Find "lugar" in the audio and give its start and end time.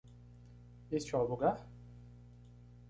1.31-1.57